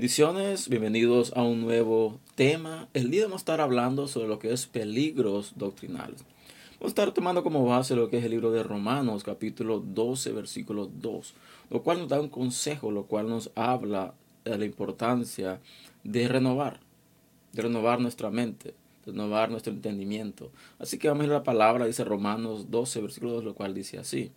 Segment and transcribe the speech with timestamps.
[0.00, 2.88] Bendiciones, bienvenidos a un nuevo tema.
[2.94, 6.24] El día vamos a estar hablando sobre lo que es peligros doctrinales.
[6.78, 10.32] Vamos a estar tomando como base lo que es el libro de Romanos, capítulo 12,
[10.32, 11.34] versículo 2,
[11.68, 15.60] lo cual nos da un consejo, lo cual nos habla de la importancia
[16.02, 16.80] de renovar,
[17.52, 18.72] de renovar nuestra mente,
[19.04, 20.50] de renovar nuestro entendimiento.
[20.78, 23.74] Así que vamos a ir a la palabra, dice Romanos 12, versículo 2, lo cual
[23.74, 24.32] dice así.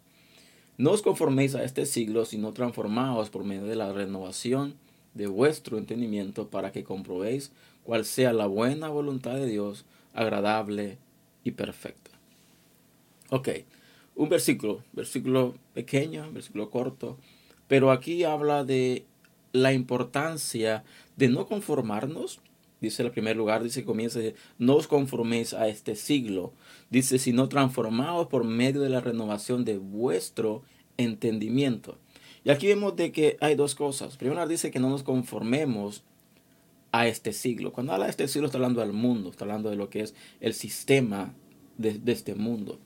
[0.77, 4.75] No os conforméis a este siglo, sino transformaos por medio de la renovación
[5.13, 7.51] de vuestro entendimiento para que comprobéis
[7.83, 10.97] cuál sea la buena voluntad de Dios, agradable
[11.43, 12.11] y perfecta.
[13.29, 13.49] Ok,
[14.15, 17.17] un versículo, versículo pequeño, versículo corto,
[17.67, 19.05] pero aquí habla de
[19.51, 20.83] la importancia
[21.15, 22.39] de no conformarnos.
[22.81, 24.19] Dice el primer lugar, dice comienza,
[24.57, 26.51] no os conforméis a este siglo.
[26.89, 30.63] Dice, sino transformaos por medio de la renovación de vuestro
[30.97, 31.97] entendimiento.
[32.43, 34.17] Y aquí vemos de que hay dos cosas.
[34.17, 36.03] Primero dice que no nos conformemos
[36.91, 37.71] a este siglo.
[37.71, 40.13] Cuando habla de este siglo está hablando del mundo, está hablando de lo que es
[40.41, 41.33] el sistema
[41.77, 42.79] de, este mundo.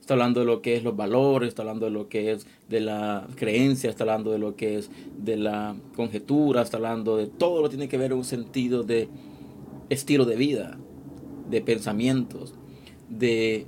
[0.00, 2.80] Está hablando de lo que es los valores, está hablando de lo que es de
[2.80, 7.60] la creencia, está hablando de lo que es de la conjetura, está hablando de todo
[7.60, 9.08] lo que tiene que ver en un sentido de
[9.90, 10.78] estilo de vida,
[11.50, 12.54] de pensamientos,
[13.08, 13.66] de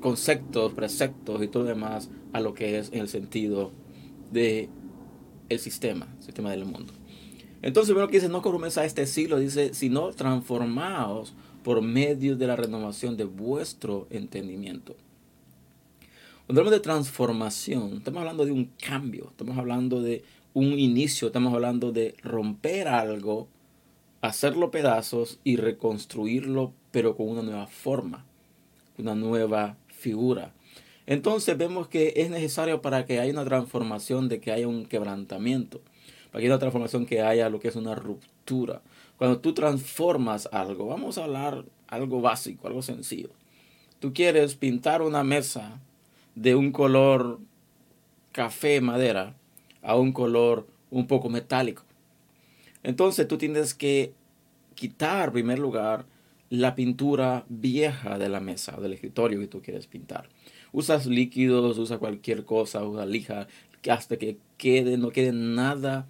[0.00, 3.70] conceptos, preceptos y todo lo demás a lo que es en el sentido
[4.34, 4.68] de
[5.48, 6.92] el sistema, sistema del mundo.
[7.62, 11.32] Entonces, bueno, que dice, no conforméis a este siglo, dice, sino transformaos
[11.62, 14.96] por medio de la renovación de vuestro entendimiento.
[16.44, 21.54] Cuando hablamos de transformación, estamos hablando de un cambio, estamos hablando de un inicio, estamos
[21.54, 23.48] hablando de romper algo,
[24.20, 28.26] hacerlo pedazos y reconstruirlo, pero con una nueva forma,
[28.98, 30.52] una nueva figura.
[31.06, 35.80] Entonces vemos que es necesario para que haya una transformación, de que haya un quebrantamiento,
[36.30, 38.80] para que haya una transformación que haya lo que es una ruptura.
[39.18, 43.30] Cuando tú transformas algo, vamos a hablar algo básico, algo sencillo.
[44.00, 45.80] Tú quieres pintar una mesa
[46.34, 47.38] de un color
[48.32, 49.34] café madera
[49.82, 51.84] a un color un poco metálico.
[52.82, 54.12] Entonces tú tienes que
[54.74, 56.06] quitar, en primer lugar,
[56.50, 60.28] la pintura vieja de la mesa, del escritorio que tú quieres pintar
[60.74, 63.46] usas líquidos, usa cualquier cosa, usa lija,
[63.88, 66.06] hasta que quede, no quede nada,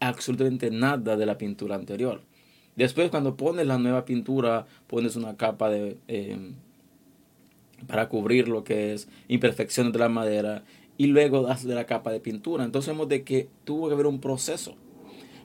[0.00, 2.22] absolutamente nada de la pintura anterior.
[2.74, 6.54] Después cuando pones la nueva pintura, pones una capa de, em,
[7.86, 10.64] para cubrir lo que es imperfecciones de la madera
[10.96, 12.64] y luego das de la capa de pintura.
[12.64, 14.74] Entonces vemos de que tuvo que haber un proceso.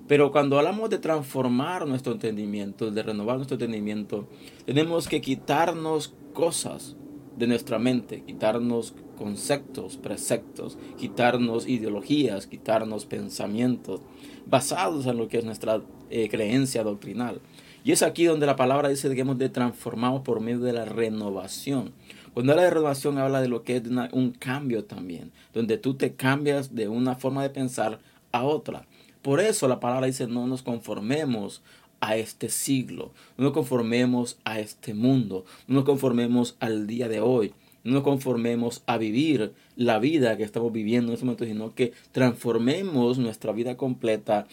[0.08, 4.30] Pero cuando hablamos de transformar nuestro entendimiento, de renovar nuestro entendimiento,
[4.66, 6.96] tenemos que quitarnos cosas
[7.38, 14.02] de nuestra mente, quitarnos conceptos, preceptos, quitarnos ideologías, quitarnos pensamientos
[14.46, 17.42] basados en lo que es nuestra eh, creencia doctrinal.
[17.84, 20.86] Y es aquí donde la palabra dice que hemos de transformar por medio de la
[20.86, 21.94] renovación.
[22.34, 26.14] Cuando habla de renovación habla de lo que es un cambio también, donde tú te
[26.14, 28.00] cambias de una forma de pensar
[28.32, 28.86] a otra.
[29.22, 31.62] Por eso la palabra dice no nos conformemos
[32.00, 37.22] a este siglo, no nos conformemos a este mundo, no nos conformemos al día de
[37.22, 37.54] hoy,
[37.84, 41.94] no nos conformemos a vivir la vida que estamos viviendo en este momento, sino que
[42.12, 44.48] transformemos nuestra vida completa,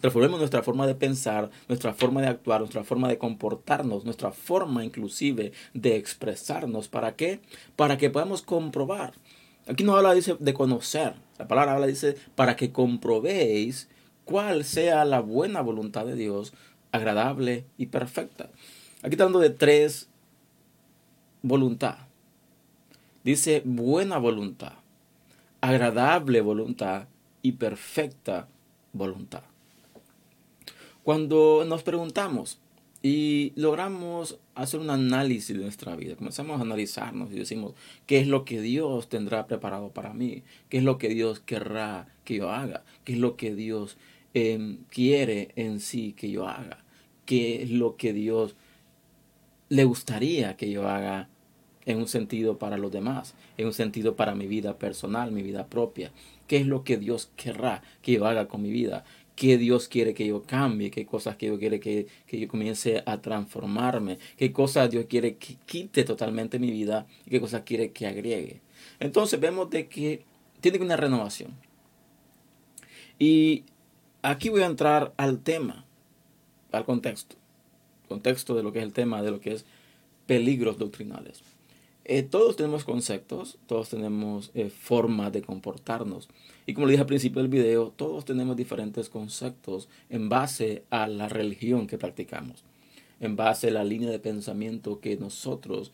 [0.00, 4.84] transformemos nuestra forma de pensar, nuestra forma de actuar, nuestra forma de comportarnos, nuestra forma
[4.84, 6.88] inclusive de expresarnos.
[6.88, 7.40] ¿Para qué?
[7.76, 9.14] Para que podamos comprobar.
[9.66, 13.88] Aquí no habla dice, de conocer, la palabra habla dice para que comprobéis
[14.32, 16.54] cuál sea la buena voluntad de Dios,
[16.90, 18.48] agradable y perfecta.
[19.02, 20.08] Aquí está hablando de tres
[21.42, 21.98] voluntad.
[23.24, 24.72] Dice buena voluntad,
[25.60, 27.08] agradable voluntad
[27.42, 28.48] y perfecta
[28.94, 29.42] voluntad.
[31.02, 32.58] Cuando nos preguntamos
[33.02, 37.74] y logramos hacer un análisis de nuestra vida, comenzamos a analizarnos y decimos,
[38.06, 40.42] ¿qué es lo que Dios tendrá preparado para mí?
[40.70, 42.82] ¿Qué es lo que Dios querrá que yo haga?
[43.04, 43.98] ¿Qué es lo que Dios
[44.34, 46.82] Em, quiere en sí que yo haga,
[47.26, 48.56] qué es lo que Dios
[49.68, 51.28] le gustaría que yo haga
[51.84, 55.66] en un sentido para los demás, en un sentido para mi vida personal, mi vida
[55.66, 56.12] propia.
[56.46, 59.04] ¿Qué es lo que Dios querrá que yo haga con mi vida?
[59.36, 60.90] ¿Qué Dios quiere que yo cambie?
[60.90, 64.18] ¿Qué cosas que Dios quiere que, que yo comience a transformarme?
[64.36, 67.06] ¿Qué cosas Dios quiere que quite totalmente mi vida?
[67.26, 68.60] ¿Y qué cosas quiere que agregue?
[69.00, 70.22] Entonces vemos de que
[70.60, 71.52] tiene una renovación.
[73.18, 73.64] Y
[74.24, 75.84] Aquí voy a entrar al tema,
[76.70, 77.34] al contexto,
[78.08, 79.64] contexto de lo que es el tema, de lo que es
[80.26, 81.42] peligros doctrinales.
[82.04, 86.28] eh, todos tenemos conceptos, todos tenemos eh, formas de comportarnos.
[86.66, 91.08] Y como le dije al principio del video, todos tenemos diferentes conceptos en base a
[91.08, 92.62] la religión que practicamos,
[93.18, 95.90] en base a la línea de pensamiento que nosotros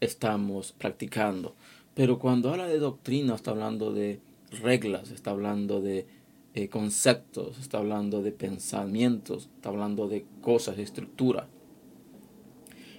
[0.00, 1.56] estamos practicando.
[1.94, 4.20] Pero cuando habla de doctrina, está hablando de
[4.60, 6.06] reglas, está hablando de
[6.54, 11.48] eh, conceptos, está hablando de pensamientos, está hablando de cosas, de estructura.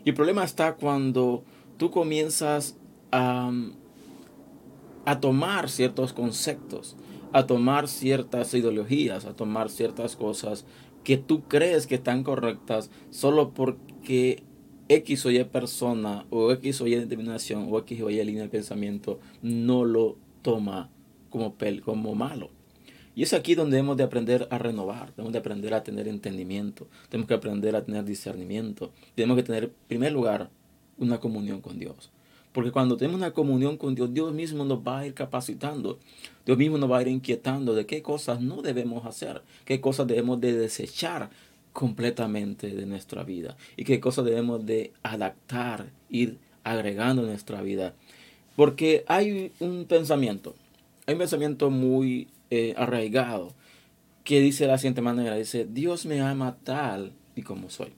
[0.03, 1.43] Y el problema está cuando
[1.77, 2.77] tú comienzas
[3.11, 3.51] a,
[5.05, 6.95] a tomar ciertos conceptos,
[7.31, 10.65] a tomar ciertas ideologías, a tomar ciertas cosas
[11.03, 14.43] que tú crees que están correctas solo porque
[14.89, 18.49] X o Y persona o X o Y determinación o X o Y línea de
[18.49, 20.89] pensamiento no lo toma
[21.29, 22.49] como, pel, como malo.
[23.15, 26.87] Y es aquí donde hemos de aprender a renovar, tenemos de aprender a tener entendimiento,
[27.09, 30.49] tenemos que aprender a tener discernimiento, tenemos que tener, en primer lugar,
[30.97, 32.11] una comunión con Dios.
[32.53, 35.99] Porque cuando tenemos una comunión con Dios, Dios mismo nos va a ir capacitando,
[36.45, 40.07] Dios mismo nos va a ir inquietando de qué cosas no debemos hacer, qué cosas
[40.07, 41.29] debemos de desechar
[41.71, 47.95] completamente de nuestra vida y qué cosas debemos de adaptar, ir agregando en nuestra vida.
[48.55, 50.53] Porque hay un pensamiento,
[51.07, 53.55] hay un pensamiento muy eh, arraigado
[54.23, 57.93] que dice de la siguiente manera, dice, Dios me ama tal y como soy.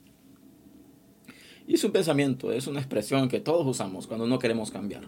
[1.67, 5.03] Y es un pensamiento, es una expresión que todos usamos cuando no queremos cambiar.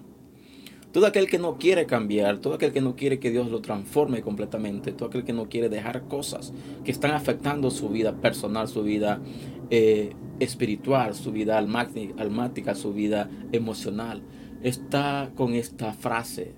[0.92, 4.22] Todo aquel que no quiere cambiar, todo aquel que no quiere que Dios lo transforme
[4.22, 6.52] completamente, todo aquel que no quiere dejar cosas
[6.84, 9.22] que están afectando su vida personal, su vida
[9.70, 10.12] eh,
[10.42, 14.24] espiritual, su vida almática, su vida emocional,
[14.62, 16.54] está con esta frase,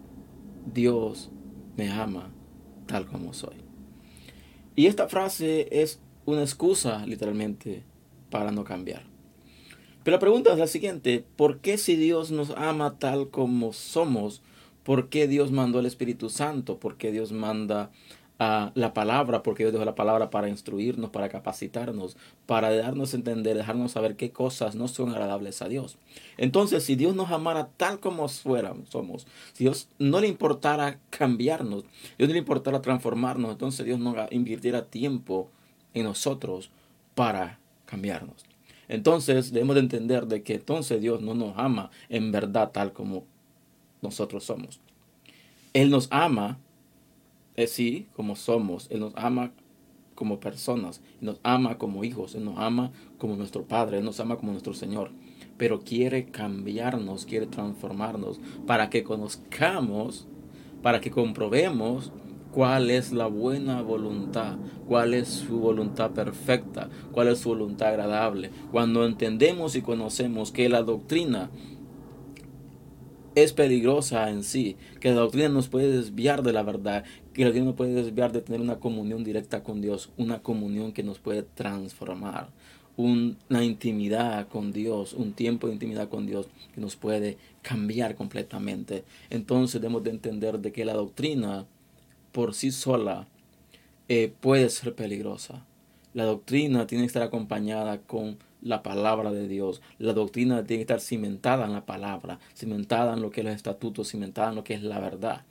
[0.73, 1.29] Dios
[1.77, 2.33] me ama
[2.89, 3.55] tal como soy.
[4.75, 7.83] Y esta frase es una excusa literalmente
[8.31, 9.03] para no cambiar.
[10.03, 14.41] Pero la pregunta es la siguiente, ¿por qué si Dios nos ama tal como somos,
[14.83, 16.79] por qué Dios mandó el Espíritu Santo?
[16.79, 17.91] ¿Por qué Dios manda
[18.39, 19.43] la palabra?
[19.43, 22.15] ¿Por qué Dios dejó la palabra para instruirnos, para capacitarnos,
[22.45, 25.97] para darnos a entender, dejarnos saber qué cosas no son agradables a Dios?
[26.37, 31.83] Entonces, si Dios nos amara tal como fuéramos, somos, si Dios no le importara cambiarnos,
[32.17, 35.49] Dios no le importara transformarnos, entonces Dios no invirtiera tiempo
[35.93, 36.71] en nosotros
[37.15, 38.45] para cambiarnos.
[38.87, 43.25] Entonces debemos de entender de que entonces Dios no nos ama en verdad tal como
[44.01, 44.79] nosotros somos.
[45.73, 46.57] Él nos ama,
[47.59, 48.87] es sí, como somos.
[48.89, 49.51] Él nos ama
[50.15, 54.19] como personas, Él nos ama como hijos, Él nos ama como nuestro Padre, Él nos
[54.19, 55.11] ama como nuestro Señor.
[55.57, 60.27] Pero quiere cambiarnos, quiere transformarnos para que conozcamos,
[60.81, 62.11] para que comprobemos
[62.51, 64.57] cuál es la buena voluntad,
[64.87, 68.51] cuál es su voluntad perfecta, cuál es su voluntad agradable.
[68.71, 71.49] Cuando entendemos y conocemos que la doctrina
[73.43, 77.03] es peligrosa en sí, que la doctrina nos puede desviar de la verdad,
[77.33, 80.91] que la doctrina nos puede desviar de tener una comunión directa con Dios, una comunión
[80.91, 82.49] que nos puede transformar,
[82.97, 89.03] una intimidad con Dios, un tiempo de intimidad con Dios que nos puede cambiar completamente.
[89.29, 91.65] Entonces debemos de entender de que la doctrina
[92.31, 93.27] por sí sola
[94.09, 95.65] eh, puede ser peligrosa.
[96.13, 99.81] La doctrina tiene que estar acompañada con la palabra de Dios.
[99.97, 103.55] La doctrina tiene que estar cimentada en la palabra, cimentada en lo que es los
[103.55, 105.43] estatutos, cimentada en lo que es la verdad.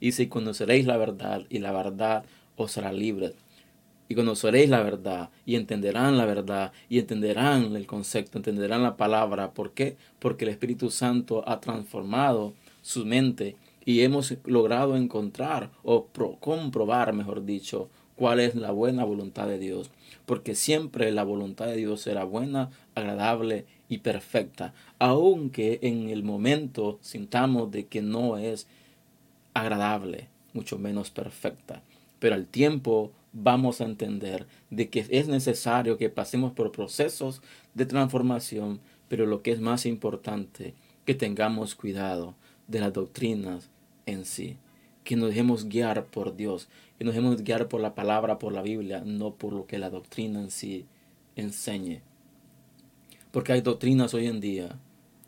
[0.00, 2.24] Y si conoceréis la verdad y la verdad
[2.56, 3.34] os hará libre.
[4.08, 9.52] Y conoceréis la verdad y entenderán la verdad y entenderán el concepto, entenderán la palabra.
[9.52, 9.96] ¿Por qué?
[10.18, 16.08] Porque el Espíritu Santo ha transformado su mente y hemos logrado encontrar o
[16.40, 19.90] comprobar, mejor dicho, cuál es la buena voluntad de Dios.
[20.26, 24.72] Porque siempre la voluntad de Dios será buena, agradable y perfecta.
[24.98, 28.66] Aunque en el momento sintamos de que no es
[29.54, 31.82] agradable, mucho menos perfecta.
[32.18, 37.42] Pero al tiempo vamos a entender de que es necesario que pasemos por procesos
[37.74, 42.34] de transformación, pero lo que es más importante, que tengamos cuidado
[42.68, 43.70] de las doctrinas
[44.06, 44.56] en sí.
[45.04, 46.68] Que nos dejemos guiar por Dios,
[46.98, 49.90] que nos dejemos guiar por la palabra, por la Biblia, no por lo que la
[49.90, 50.86] doctrina en sí
[51.36, 52.02] enseñe.
[53.30, 54.78] Porque hay doctrinas hoy en día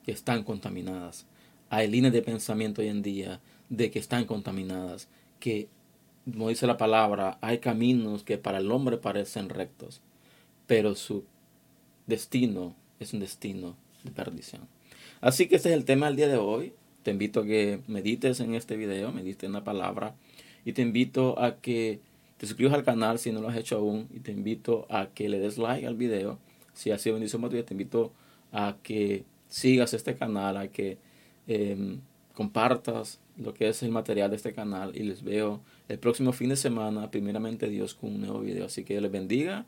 [0.04, 1.26] que están contaminadas.
[1.70, 5.08] Hay líneas de pensamiento hoy en día de que están contaminadas.
[5.40, 5.68] Que,
[6.30, 10.02] como dice la palabra, hay caminos que para el hombre parecen rectos,
[10.66, 11.24] pero su
[12.06, 14.68] destino es un destino de perdición.
[15.20, 16.74] Así que este es el tema del día de hoy.
[17.04, 20.14] Te invito a que medites en este video, medites en la palabra
[20.64, 22.00] y te invito a que
[22.38, 25.28] te suscribas al canal si no lo has hecho aún y te invito a que
[25.28, 26.38] le des like al video.
[26.72, 28.10] Si ha sido bendición para ti, te invito
[28.52, 30.96] a que sigas este canal, a que
[31.46, 32.00] em,
[32.32, 36.48] compartas lo que es el material de este canal y les veo el próximo fin
[36.48, 38.64] de semana, primeramente Dios, con un nuevo video.
[38.64, 39.66] Así que les bendiga,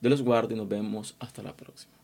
[0.00, 2.01] Dios los guarde y nos vemos hasta la próxima.